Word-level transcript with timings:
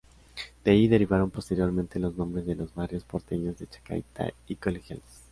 De 0.63 0.71
allí 0.71 0.87
derivaron 0.87 1.29
posteriormente 1.29 1.99
los 1.99 2.17
nombres 2.17 2.47
de 2.47 2.55
los 2.55 2.73
barrios 2.73 3.03
porteños 3.03 3.59
de 3.59 3.67
"Chacarita" 3.67 4.33
y 4.47 4.55
"Colegiales". 4.55 5.27